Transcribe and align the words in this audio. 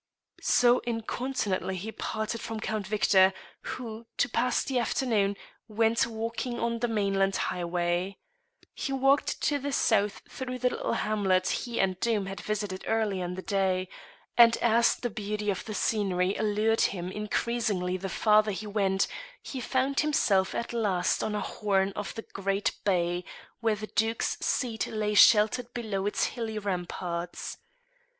So 0.41 0.79
incontinently 0.79 1.75
he 1.75 1.91
parted 1.91 2.41
from 2.41 2.59
Count 2.59 2.87
Victor, 2.87 3.33
who, 3.61 4.07
to 4.17 4.27
pass 4.27 4.63
the 4.63 4.79
afternoon, 4.79 5.37
went 5.67 6.07
walking 6.07 6.59
on 6.59 6.79
the 6.79 6.87
mainland 6.87 7.35
highway. 7.35 8.17
He 8.73 8.91
walked 8.91 9.39
to 9.43 9.59
the 9.59 9.71
south 9.71 10.23
through 10.27 10.57
the 10.57 10.71
little 10.71 10.93
hamlet 10.93 11.49
he 11.49 11.79
and 11.79 11.99
Doom 11.99 12.25
had 12.25 12.41
visited 12.41 12.83
earlier 12.87 13.23
in 13.23 13.35
the 13.35 13.43
day; 13.43 13.89
and 14.35 14.57
as 14.57 14.95
the 14.95 15.11
beauty 15.11 15.51
of 15.51 15.65
the 15.65 15.75
scenery 15.75 16.35
allured 16.35 16.81
him 16.81 17.11
increasingly 17.11 17.95
the 17.95 18.09
farther 18.09 18.49
he 18.49 18.65
went, 18.65 19.05
he 19.43 19.61
found 19.61 19.99
himself 19.99 20.55
at 20.55 20.73
last 20.73 21.23
on 21.23 21.35
a 21.35 21.41
horn 21.41 21.91
of 21.95 22.15
the 22.15 22.23
great 22.23 22.71
bay 22.83 23.23
where 23.59 23.75
the 23.75 23.85
Duke's 23.85 24.39
seat 24.41 24.87
lay 24.87 25.13
sheltered 25.13 25.71
below 25.75 26.07
its 26.07 26.23
hilly 26.33 26.57
ramparts. 26.57 27.59